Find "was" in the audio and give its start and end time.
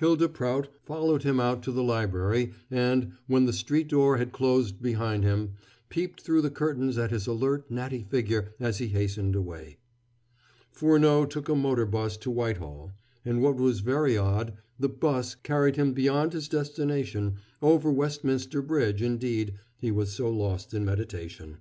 13.56-13.80, 19.90-20.12